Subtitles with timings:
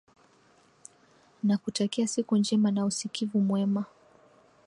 [1.43, 3.85] nakutakia siku njema na usikivu mwema